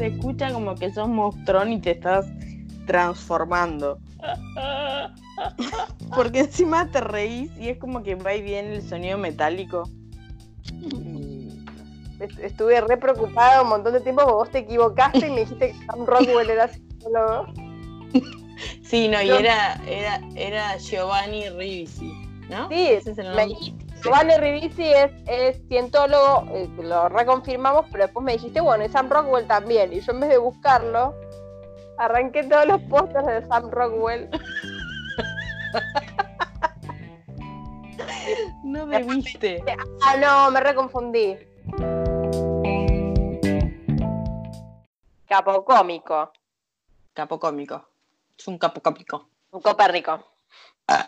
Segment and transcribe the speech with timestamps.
[0.00, 2.26] se escucha como que sos monstruón y te estás
[2.86, 3.98] transformando.
[6.16, 9.90] Porque encima te reís y es como que va y viene el sonido metálico.
[12.18, 15.86] Estuve re preocupada un montón de tiempo porque vos te equivocaste y me dijiste que
[15.86, 17.46] Sam Rockwell era psicólogo.
[18.82, 22.12] Sí, no, y era, era, era Giovanni Ribisi,
[22.50, 22.68] ¿no?
[22.68, 23.46] Sí, Ese es el nombre.
[24.02, 29.10] Giovanni Ribisi es, es cientólogo, eh, lo reconfirmamos, pero después me dijiste, bueno, y Sam
[29.10, 29.92] Rockwell también.
[29.92, 31.14] Y yo en vez de buscarlo,
[31.98, 34.30] arranqué todos los pósters de Sam Rockwell.
[38.64, 39.62] no me viste.
[40.02, 41.36] Ah, no, me reconfundí.
[45.26, 46.32] Capo cómico.
[47.12, 47.86] Capo cómico.
[48.38, 49.28] Es un capo cómico.
[49.50, 50.24] Un copérnico.
[50.88, 51.06] Ah.